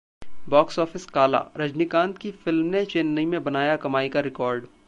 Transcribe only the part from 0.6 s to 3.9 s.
Office Kaala: Rajinikanth की फिल्म ने चेन्नई में बनाया